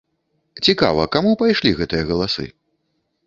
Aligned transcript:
Цікава, 0.65 1.03
каму 1.17 1.31
пайшлі 1.43 1.73
гэтыя 1.81 2.03
галасы? 2.13 2.45